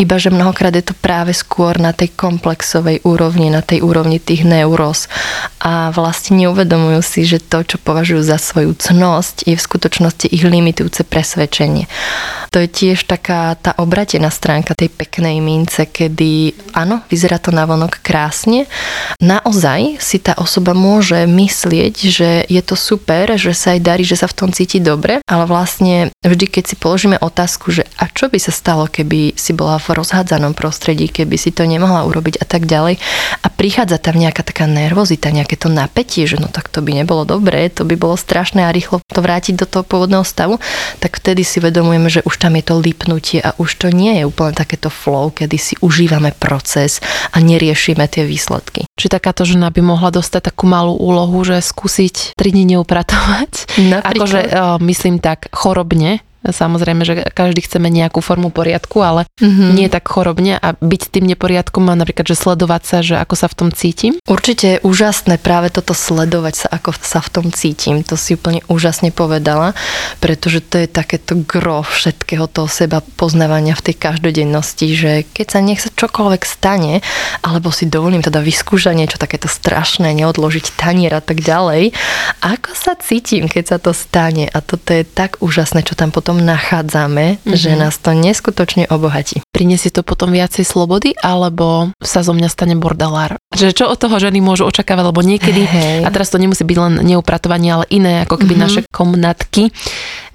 [0.01, 4.41] iba že mnohokrát je to práve skôr na tej komplexovej úrovni, na tej úrovni tých
[4.43, 5.05] neuróz
[5.61, 10.41] a vlastne neuvedomujú si, že to, čo považujú za svoju cnosť, je v skutočnosti ich
[10.41, 11.85] limitujúce presvedčenie.
[12.49, 18.01] To je tiež taká tá obratená stránka tej peknej mince, kedy áno, vyzerá to navonok
[18.01, 18.65] krásne,
[19.21, 24.17] naozaj si tá osoba môže myslieť, že je to super, že sa aj darí, že
[24.17, 28.31] sa v tom cíti dobre, ale vlastne vždy, keď si položíme otázku, že a čo
[28.31, 32.45] by sa stalo, keby si bola v rozhádzanom prostredí, keby si to nemohla urobiť a
[32.45, 32.97] tak ďalej.
[33.43, 37.27] A prichádza tam nejaká taká nervozita, nejaké to napätie, že no tak to by nebolo
[37.27, 40.57] dobré, to by bolo strašné a rýchlo to vrátiť do toho pôvodného stavu,
[41.03, 44.23] tak vtedy si vedomujeme, že už tam je to lipnutie a už to nie je
[44.23, 47.03] úplne takéto flow, kedy si užívame proces
[47.35, 48.87] a neriešime tie výsledky.
[48.95, 53.51] Či takáto žena by mohla dostať takú malú úlohu, že skúsiť 3 dní neupratovať?
[54.03, 59.69] Akože uh, myslím tak chorobne, Samozrejme, že každý chceme nejakú formu poriadku, ale mm-hmm.
[59.75, 63.47] nie tak chorobne a byť tým neporiadkom a napríklad, že sledovať sa, že ako sa
[63.51, 64.13] v tom cítim.
[64.23, 68.01] Určite je úžasné práve toto sledovať sa, ako sa v tom cítim.
[68.07, 69.75] To si úplne úžasne povedala,
[70.23, 75.59] pretože to je takéto gro všetkého toho seba poznávania v tej každodennosti, že keď sa
[75.59, 77.03] nech sa čokoľvek stane,
[77.43, 81.91] alebo si dovolím teda vyskúšať niečo takéto strašné, neodložiť tanier a tak ďalej,
[82.39, 86.28] ako sa cítim, keď sa to stane a toto je tak úžasné, čo tam potom
[86.29, 87.57] potom nachádzame, mm-hmm.
[87.57, 89.41] že nás to neskutočne obohatí.
[89.49, 93.41] Prinesie to potom viacej slobody, alebo sa zo mňa stane bordalár?
[93.49, 96.05] Že čo od toho ženy môžu očakávať, lebo niekedy, Hej.
[96.05, 98.61] a teraz to nemusí byť len neupratovanie, ale iné ako keby mm-hmm.
[98.61, 99.73] naše komnatky,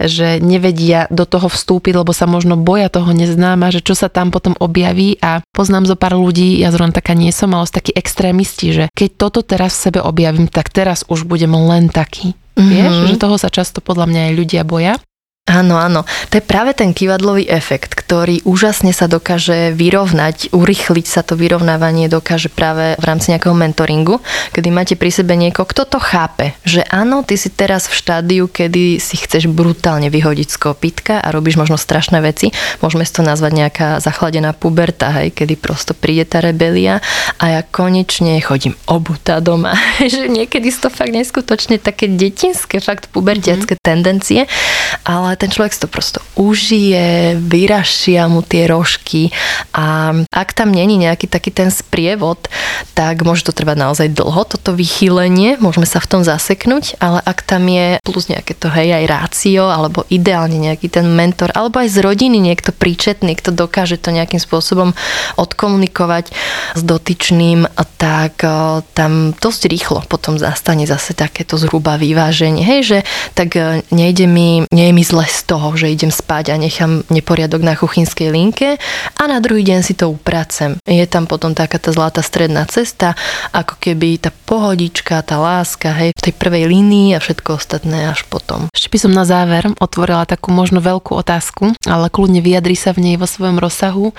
[0.03, 4.35] že nevedia do toho vstúpiť, lebo sa možno boja toho neznáma, že čo sa tam
[4.35, 7.95] potom objaví a poznám zo pár ľudí, ja zrovna taká nie som, ale sú takí
[7.95, 12.35] extrémisti, že keď toto teraz v sebe objavím, tak teraz už budem len taký.
[12.59, 12.67] Mm-hmm.
[12.67, 14.99] Vieš, že toho sa často podľa mňa aj ľudia boja.
[15.45, 16.09] Áno, áno.
[16.33, 22.09] To je práve ten kývadlový efekt, ktorý úžasne sa dokáže vyrovnať, urychliť sa to vyrovnávanie
[22.09, 24.25] dokáže práve v rámci nejakého mentoringu,
[24.57, 28.49] kedy máte pri sebe niekoho, kto to chápe, že áno, ty si teraz v štádiu,
[28.49, 32.49] kedy si chceš brutálne vyhodiť z kopítka a robíš možno strašné veci.
[32.81, 37.05] Môžeme si to nazvať nejaká zachladená puberta, hej, kedy prosto príde tá rebelia
[37.37, 39.77] a ja konečne chodím obutá doma.
[40.09, 43.85] že niekedy sú to fakt neskutočne také detinské, fakt pubertiacké mm-hmm.
[43.85, 44.49] tendencie,
[45.05, 49.35] ale ale ten človek si to prosto užije, vyrašia mu tie rožky
[49.75, 52.47] a ak tam není nejaký taký ten sprievod,
[52.95, 57.43] tak môže to trvať naozaj dlho, toto vychýlenie, môžeme sa v tom zaseknúť, ale ak
[57.43, 61.91] tam je plus nejaké to hej aj rácio, alebo ideálne nejaký ten mentor, alebo aj
[61.91, 64.95] z rodiny niekto príčetný, kto dokáže to nejakým spôsobom
[65.35, 66.31] odkomunikovať
[66.79, 67.67] s dotyčným,
[67.99, 68.39] tak
[68.95, 72.63] tam dosť rýchlo potom zastane zase takéto zhruba vyváženie.
[72.63, 72.99] Hej, že
[73.35, 73.59] tak
[73.91, 77.75] nejde mi, nie je mi zle z toho, že idem spať a nechám neporiadok na
[77.75, 78.81] kuchynskej linke
[79.19, 80.77] a na druhý deň si to upracem.
[80.87, 83.19] Je tam potom taká tá zlatá stredná cesta,
[83.53, 88.25] ako keby tá pohodička, tá láska, hej, v tej prvej línii a všetko ostatné až
[88.29, 88.69] potom.
[88.71, 93.11] Ešte by som na záver otvorila takú možno veľkú otázku, ale kľudne vyjadri sa v
[93.11, 94.13] nej vo svojom rozsahu.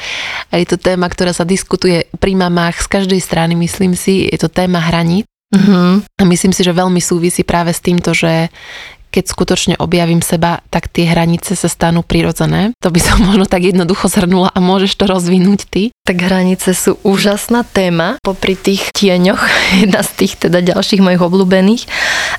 [0.52, 4.38] A je to téma, ktorá sa diskutuje pri mamách z každej strany, myslím si, je
[4.40, 5.26] to téma hraníc.
[5.56, 6.02] Uh-huh.
[6.20, 8.50] A myslím si, že veľmi súvisí práve s týmto, že
[9.16, 12.76] keď skutočne objavím seba, tak tie hranice sa stanú prirodzené.
[12.84, 15.95] To by som možno tak jednoducho zhrnula a môžeš to rozvinúť ty.
[16.06, 19.42] Tak hranice sú úžasná téma popri tých tieňoch,
[19.82, 21.90] jedna z tých teda ďalších mojich obľúbených.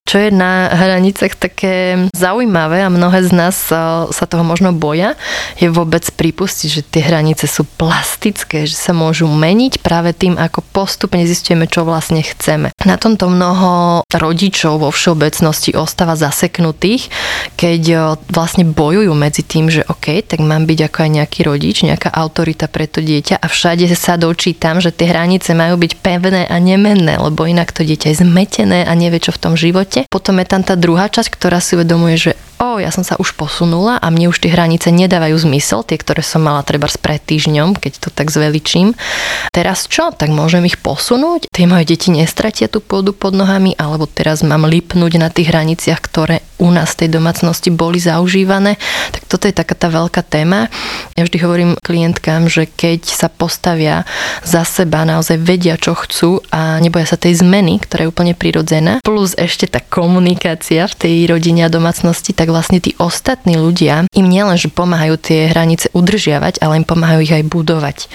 [0.07, 5.19] Čo je na hranicách také zaujímavé a mnohé z nás sa toho možno boja,
[5.59, 10.63] je vôbec pripustiť, že tie hranice sú plastické, že sa môžu meniť práve tým, ako
[10.71, 12.71] postupne zistujeme, čo vlastne chceme.
[12.87, 17.11] Na tomto mnoho rodičov vo všeobecnosti ostáva zaseknutých,
[17.59, 22.15] keď vlastne bojujú medzi tým, že OK, tak mám byť ako aj nejaký rodič, nejaká
[22.15, 26.57] autorita pre to dieťa a všade sa dočítam, že tie hranice majú byť pevné a
[26.61, 30.05] nemenné, lebo inak to dieťa je zmetené a nevie, čo v tom živote.
[30.13, 33.37] Potom je tam tá druhá časť, ktorá si uvedomuje, že o, ja som sa už
[33.37, 37.77] posunula a mne už tie hranice nedávajú zmysel, tie, ktoré som mala treba pred týždňom,
[37.77, 38.97] keď to tak zveličím.
[39.53, 40.11] Teraz čo?
[40.13, 41.53] Tak môžem ich posunúť?
[41.53, 46.01] Tie moje deti nestratia tú pôdu pod nohami, alebo teraz mám lipnúť na tých hraniciach,
[46.01, 48.81] ktoré u nás v tej domácnosti boli zaužívané.
[49.13, 50.73] Tak toto je taká tá veľká téma.
[51.15, 54.09] Ja vždy hovorím klientkám, že keď sa postavia
[54.41, 59.05] za seba, naozaj vedia, čo chcú a neboja sa tej zmeny, ktorá je úplne prirodzená,
[59.05, 64.07] plus ešte tá komunikácia v tej rodine a domácnosti, tak tak vlastne tí ostatní ľudia
[64.15, 68.07] im nielen, že pomáhajú tie hranice udržiavať, ale im pomáhajú ich aj budovať.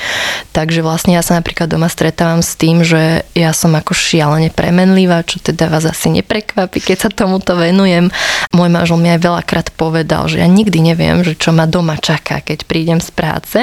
[0.56, 5.28] Takže vlastne ja sa napríklad doma stretávam s tým, že ja som ako šialene premenlivá,
[5.28, 8.08] čo teda vás asi neprekvapí, keď sa tomuto venujem.
[8.56, 12.40] Môj manžel mi aj veľakrát povedal, že ja nikdy neviem, že čo ma doma čaká,
[12.40, 13.60] keď prídem z práce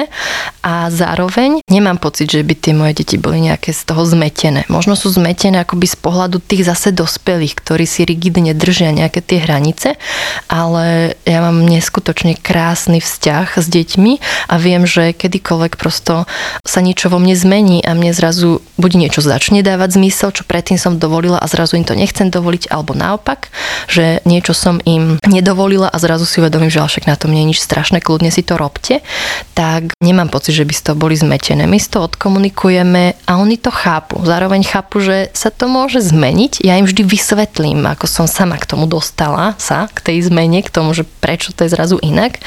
[0.61, 4.69] a zároveň nemám pocit, že by tie moje deti boli nejaké z toho zmetené.
[4.69, 9.41] Možno sú zmetené akoby z pohľadu tých zase dospelých, ktorí si rigidne držia nejaké tie
[9.41, 9.97] hranice
[10.45, 14.13] a ale ja mám neskutočne krásny vzťah s deťmi
[14.51, 16.27] a viem, že kedykoľvek prosto
[16.67, 20.75] sa niečo vo mne zmení a mne zrazu buď niečo začne dávať zmysel, čo predtým
[20.75, 23.47] som dovolila a zrazu im to nechcem dovoliť, alebo naopak,
[23.87, 27.49] že niečo som im nedovolila a zrazu si uvedomím, že však na tom nie je
[27.55, 29.05] nič strašné, kľudne si to robte,
[29.53, 31.69] tak nemám pocit, že by z toho boli zmetené.
[31.69, 34.21] My to odkomunikujeme a oni to chápu.
[34.25, 36.61] Zároveň chápu, že sa to môže zmeniť.
[36.65, 40.65] Ja im vždy vysvetlím, ako som sama k tomu dostala sa, k tej zmene zmene,
[40.65, 42.41] k tomu, že prečo to je zrazu inak,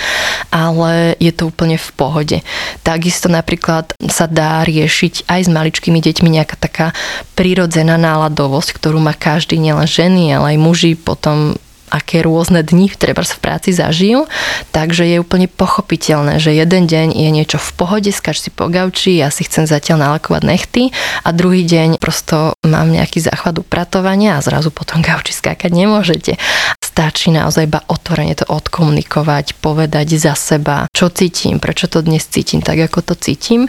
[0.51, 2.39] ale je to úplne v pohode.
[2.83, 6.91] Takisto napríklad sa dá riešiť aj s maličkými deťmi nejaká taká
[7.39, 11.55] prirodzená náladovosť, ktorú má každý, nielen ženy, ale aj muži potom
[11.93, 14.25] aké rôzne dni treba v práci zažijú,
[14.73, 19.21] takže je úplne pochopiteľné, že jeden deň je niečo v pohode, skač si po gauči,
[19.21, 20.83] ja si chcem zatiaľ nalakovať nechty
[21.21, 26.41] a druhý deň prosto mám nejaký záchvat upratovania a zrazu potom gauči skákať nemôžete.
[26.93, 32.61] Stačí naozaj iba otvorene to odkomunikovať, povedať za seba, čo cítim, prečo to dnes cítim
[32.61, 33.65] tak, ako to cítim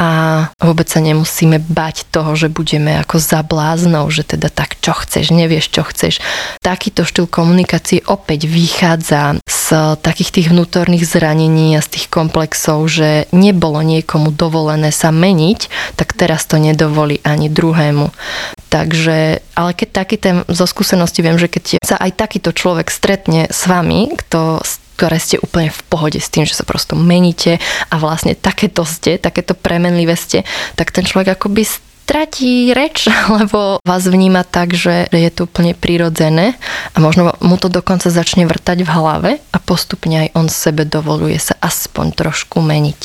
[0.00, 0.08] a
[0.56, 5.36] vôbec sa nemusíme bať toho, že budeme ako za bláznou, že teda tak čo chceš,
[5.36, 6.24] nevieš čo chceš.
[6.64, 12.82] Takýto štýl komunikácie opäť vychádza z z takých tých vnútorných zranení a z tých komplexov,
[12.90, 18.10] že nebolo niekomu dovolené sa meniť, tak teraz to nedovolí ani druhému.
[18.66, 23.46] Takže, ale keď taký ten zo skúsenosti viem, že keď sa aj takýto človek stretne
[23.46, 27.58] s vami, kto ktoré ste úplne v pohode s tým, že sa prosto meníte
[27.90, 30.46] a vlastne takéto ste, takéto premenlivé ste,
[30.78, 31.66] tak ten človek akoby
[32.02, 33.06] stratí reč,
[33.38, 36.58] lebo vás vníma tak, že je to úplne prirodzené
[36.92, 41.38] a možno mu to dokonca začne vrtať v hlave a postupne aj on sebe dovoluje
[41.38, 43.00] sa aspoň trošku meniť.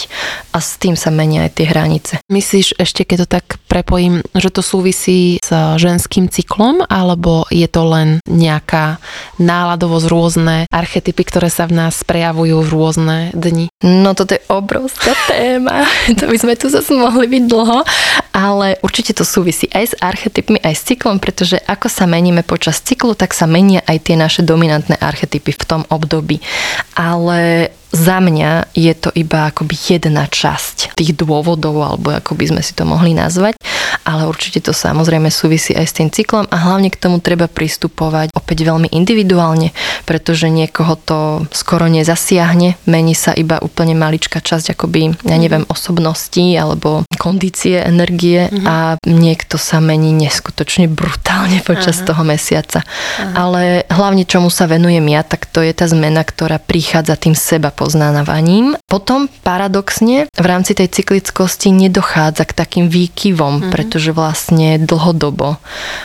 [0.51, 2.13] A s tým sa menia aj tie hranice.
[2.27, 7.85] Myslíš ešte, keď to tak prepojím, že to súvisí s ženským cyklom, alebo je to
[7.85, 8.97] len nejaká
[9.37, 13.69] náladovosť, rôzne archetypy, ktoré sa v nás prejavujú v rôzne dni?
[13.85, 15.85] No toto je obrovská téma.
[16.19, 17.79] to by sme tu zase mohli byť dlho,
[18.37, 22.85] ale určite to súvisí aj s archetypmi, aj s cyklom, pretože ako sa meníme počas
[22.85, 26.37] cyklu, tak sa menia aj tie naše dominantné archetypy v tom období.
[26.93, 32.61] Ale za mňa je to iba akoby jedna časť tých dôvodov, alebo ako by sme
[32.61, 33.57] si to mohli nazvať,
[34.05, 38.29] ale určite to samozrejme súvisí aj s tým cyklom a hlavne k tomu treba pristupovať
[38.37, 39.73] opäť veľmi individuálne,
[40.05, 46.45] pretože niekoho to skoro nezasiahne, mení sa iba úplne maličká časť akoby, ja neviem, osobnosti
[46.53, 48.67] alebo kondície, energie uh-huh.
[48.67, 48.75] a
[49.09, 52.13] niekto sa mení neskutočne brutálne počas uh-huh.
[52.13, 52.79] toho mesiaca.
[52.85, 53.33] Uh-huh.
[53.33, 57.73] Ale hlavne čomu sa venujem ja, tak to je tá zmena, ktorá prichádza tým seba
[57.87, 58.75] poznávaním.
[58.83, 63.71] Potom paradoxne v rámci tej cyklickosti nedochádza k takým výkyvom, mm-hmm.
[63.71, 65.55] pretože vlastne dlhodobo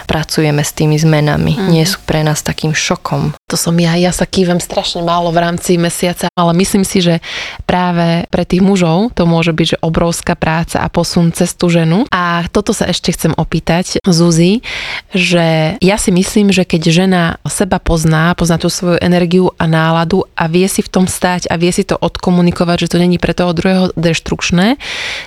[0.06, 1.58] pracujeme s tými zmenami.
[1.58, 1.70] Mm-hmm.
[1.74, 3.34] Nie sú pre nás takým šokom.
[3.52, 7.20] To som ja, ja sa kývem strašne málo v rámci mesiaca, ale myslím si, že
[7.68, 12.08] práve pre tých mužov to môže byť že obrovská práca a posun cez tú ženu.
[12.08, 14.64] A toto sa ešte chcem opýtať Zuzi,
[15.12, 20.24] že ja si myslím, že keď žena seba pozná, pozná tú svoju energiu a náladu
[20.32, 23.36] a vie si v tom stať a vie si to odkomunikovať, že to není pre
[23.36, 24.80] toho druhého deštrukčné,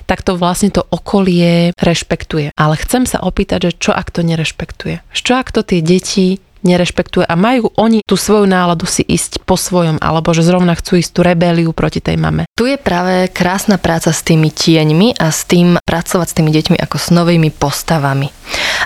[0.10, 2.58] tak to vlastne to okolie rešpektuje.
[2.58, 5.06] Ale chcem sa opýtať, že čo ak to nerešpektuje?
[5.14, 9.56] Čo ak to tie deti nerešpektuje a majú oni tú svoju náladu si ísť po
[9.56, 12.50] svojom, alebo že zrovna chcú ísť tú rebeliu proti tej mame.
[12.58, 16.78] Tu je práve krásna práca s tými tieňmi a s tým pracovať s tými deťmi
[16.82, 18.34] ako s novými postavami.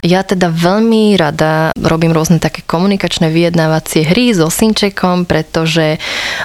[0.05, 5.99] Ja teda veľmi rada robím rôzne také komunikačné vyjednávacie hry so synčekom, pretože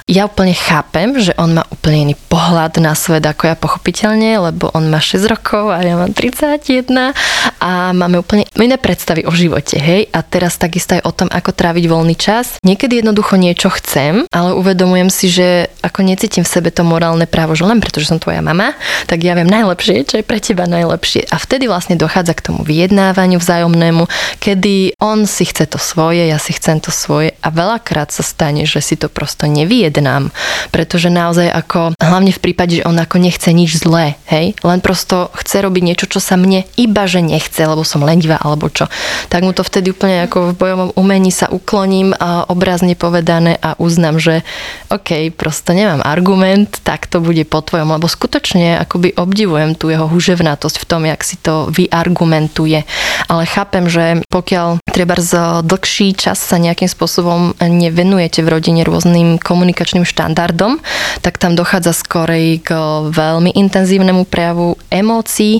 [0.09, 4.69] ja úplne chápem, že on má úplne iný pohľad na svet ako ja pochopiteľne, lebo
[4.75, 7.13] on má 6 rokov a ja mám 31
[7.61, 10.09] a máme úplne iné predstavy o živote, hej?
[10.11, 12.57] A teraz takisto aj o tom, ako tráviť voľný čas.
[12.61, 17.53] Niekedy jednoducho niečo chcem, ale uvedomujem si, že ako necítim v sebe to morálne právo,
[17.53, 18.73] že len preto, že som tvoja mama,
[19.05, 21.29] tak ja viem najlepšie, čo je pre teba najlepšie.
[21.29, 24.07] A vtedy vlastne dochádza k tomu vyjednávaniu vzájomnému,
[24.39, 28.67] kedy on si chce to svoje, ja si chcem to svoje a veľakrát sa stane,
[28.67, 30.31] že si to prosto nevyjednám,
[30.71, 35.29] pretože naozaj ako, hlavne v prípade, že on ako nechce nič zlé, hej, len prosto
[35.37, 38.89] chce robiť niečo, čo sa mne iba, že nechce, lebo som lenivá alebo čo,
[39.29, 43.75] tak mu to vtedy úplne ako v bojovom umení sa ukloním a obrazne povedané a
[43.77, 44.35] uznám, že
[44.91, 50.07] OK, prosto nemám argument, tak to bude po tvojom, lebo skutočne akoby obdivujem tú jeho
[50.09, 52.83] huževnatosť v tom, jak si to vyargumentuje
[53.27, 59.41] ale chápem, že pokiaľ treba z dlhší čas sa nejakým spôsobom nevenujete v rodine rôznym
[59.41, 60.79] komunikačným štandardom,
[61.19, 62.71] tak tam dochádza skorej k
[63.11, 65.59] veľmi intenzívnemu prejavu emócií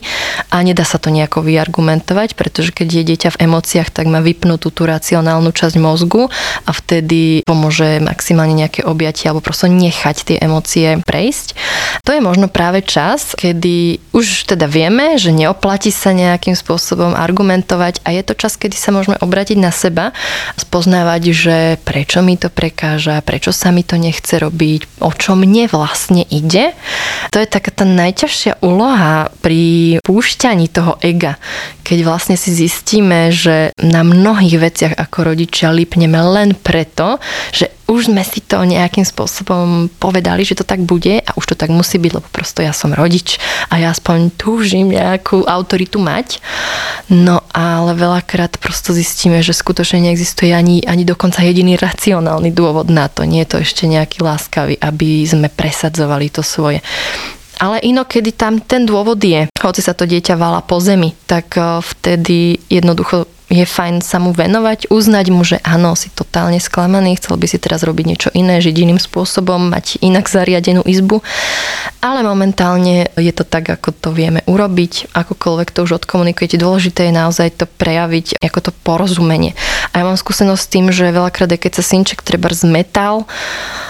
[0.54, 4.72] a nedá sa to nejako vyargumentovať, pretože keď je dieťa v emóciách, tak má vypnutú
[4.72, 6.32] tú racionálnu časť mozgu
[6.64, 11.60] a vtedy pomôže maximálne nejaké objatie alebo prosto nechať tie emócie prejsť.
[12.08, 17.55] To je možno práve čas, kedy už teda vieme, že neoplatí sa nejakým spôsobom argumentovať
[18.04, 20.12] a je to čas, kedy sa môžeme obratiť na seba,
[20.60, 25.70] spoznávať, že prečo mi to prekáža, prečo sa mi to nechce robiť, o čo mne
[25.72, 26.74] vlastne ide.
[27.32, 31.38] To je taká tá najťažšia úloha pri púšťaní toho ega,
[31.86, 37.22] keď vlastne si zistíme, že na mnohých veciach ako rodičia lipneme len preto,
[37.54, 41.56] že už sme si to nejakým spôsobom povedali, že to tak bude a už to
[41.56, 43.38] tak musí byť, lebo prosto ja som rodič
[43.70, 46.42] a ja aspoň túžim nejakú autoritu mať.
[47.14, 53.06] No ale veľakrát prosto zistíme, že skutočne neexistuje ani, ani dokonca jediný racionálny dôvod na
[53.06, 53.22] to.
[53.22, 56.82] Nie je to ešte nejaký láskavý, aby sme presadzovali to svoje.
[57.60, 61.80] Ale inokedy tam ten dôvod je, hoci sa to dieťa vala po zemi, tak eh,
[61.80, 67.38] vtedy jednoducho je fajn sa mu venovať, uznať mu, že áno, si totálne sklamaný, chcel
[67.38, 71.22] by si teraz robiť niečo iné, žiť iným spôsobom, mať inak zariadenú izbu.
[72.02, 76.58] Ale momentálne je to tak, ako to vieme urobiť, akokoľvek to už odkomunikujete.
[76.58, 79.54] Dôležité je naozaj to prejaviť ako to porozumenie.
[79.94, 83.30] A ja mám skúsenosť s tým, že veľakrát, keď sa synček treba zmetal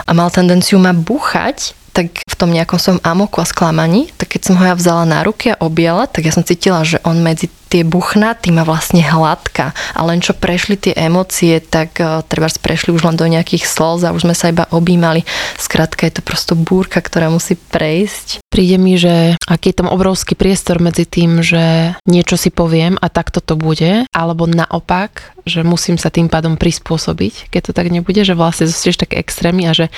[0.04, 4.42] a mal tendenciu ma búchať, tak v tom nejakom svojom amoku a sklamaní, tak keď
[4.52, 7.48] som ho ja vzala na ruky a objala, tak ja som cítila, že on medzi
[7.76, 12.96] tie buchnaty má vlastne hladká a len čo prešli tie emócie, tak uh, treba prešli
[12.96, 15.28] už len do nejakých slz a už sme sa iba objímali.
[15.60, 18.40] Skrátka je to prosto búrka, ktorá musí prejsť.
[18.48, 23.12] Príde mi, že aký je tam obrovský priestor medzi tým, že niečo si poviem a
[23.12, 28.24] takto to bude, alebo naopak, že musím sa tým pádom prispôsobiť, keď to tak nebude,
[28.24, 29.92] že vlastne zostaeš také extrémy a že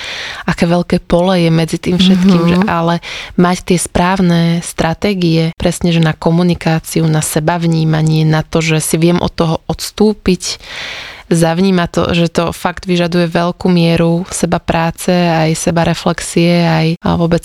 [0.50, 2.54] aké veľké pole je medzi tým všetkým, mm-hmm.
[2.58, 2.98] že ale
[3.38, 8.96] mať tie správne stratégie, presne, že na komunikáciu, na seba vnímanie, na to, že si
[8.96, 10.56] viem od toho odstúpiť,
[11.28, 17.44] zavníma to, že to fakt vyžaduje veľkú mieru seba práce, aj seba reflexie, aj vôbec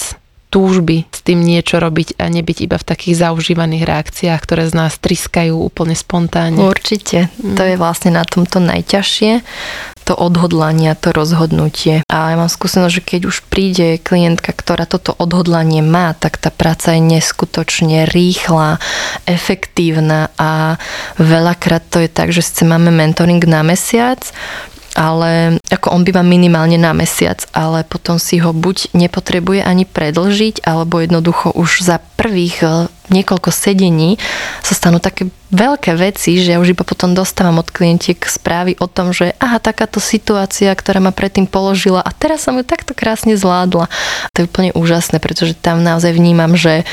[0.54, 5.02] túžby s tým niečo robiť a nebyť iba v takých zaužívaných reakciách, ktoré z nás
[5.02, 6.62] triskajú úplne spontánne.
[6.62, 7.34] Určite.
[7.42, 7.58] Mm.
[7.58, 9.42] To je vlastne na tomto najťažšie
[10.04, 12.04] to odhodlanie, to rozhodnutie.
[12.12, 16.52] A ja mám skúsenosť, že keď už príde klientka, ktorá toto odhodlanie má, tak tá
[16.52, 18.84] práca je neskutočne rýchla,
[19.26, 20.76] efektívna a
[21.18, 24.20] veľakrát to je tak, že sice máme mentoring na mesiac,
[24.94, 30.66] ale ako on býva minimálne na mesiac, ale potom si ho buď nepotrebuje ani predlžiť,
[30.66, 32.62] alebo jednoducho už za prvých
[33.12, 34.22] niekoľko sedení
[34.64, 38.90] sa stanú také veľké veci, že ja už iba potom dostávam od klientiek správy o
[38.90, 43.38] tom, že aha, takáto situácia, ktorá ma predtým položila a teraz som ju takto krásne
[43.38, 43.86] zvládla.
[44.34, 46.84] To je úplne úžasné, pretože tam naozaj vnímam, že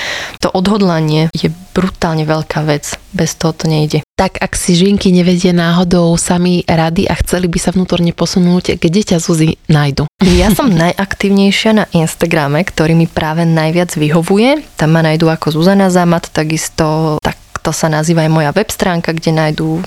[0.44, 3.00] to odhodlanie je brutálne veľká vec.
[3.10, 4.06] Bez toho to nejde.
[4.14, 9.00] Tak ak si žienky nevedia náhodou sami rady a chceli by sa vnútorne posunúť, kde
[9.02, 10.06] ťa Zuzi nájdu?
[10.20, 14.62] Ja som najaktívnejšia na Instagrame, ktorý mi práve najviac vyhovuje.
[14.76, 19.14] Tam ma nájdu ako Zuzana Zamat, takisto tak to sa nazýva aj moja web stránka,
[19.14, 19.78] kde nájdú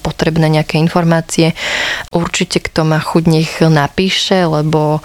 [0.00, 1.52] potrebné nejaké informácie.
[2.10, 5.04] Určite kto má chuť, nech napíše, lebo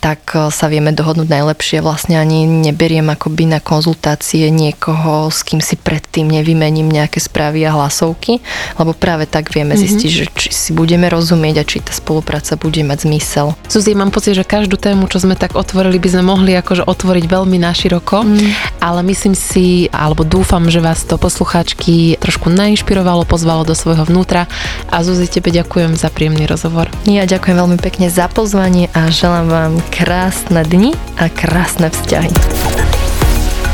[0.00, 1.84] tak sa vieme dohodnúť najlepšie.
[1.84, 7.76] Vlastne ani neberiem akoby na konzultácie niekoho, s kým si predtým nevymením nejaké správy a
[7.76, 8.40] hlasovky,
[8.80, 9.84] lebo práve tak vieme mm-hmm.
[9.84, 13.52] zistiť, že či si budeme rozumieť a či tá spolupráca bude mať zmysel.
[13.68, 17.24] Suzy, mám pocit, že každú tému, čo sme tak otvorili, by sme mohli akože otvoriť
[17.28, 18.80] veľmi naširoko, mm.
[18.80, 24.19] ale myslím si, alebo dúfam, že vás to poslucháčky trošku nainšpirovalo, pozvalo do svojho vnútra
[24.20, 24.44] vnútra.
[24.92, 26.92] A Zuzi, tebe ďakujem za príjemný rozhovor.
[27.08, 32.28] Ja ďakujem veľmi pekne za pozvanie a želám vám krásne dni a krásne vzťahy.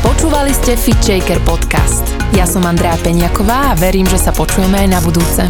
[0.07, 2.07] Počúvali ste Fit Shaker podcast.
[2.31, 5.43] Ja som Andrea Peňaková a verím, že sa počujeme aj na budúce.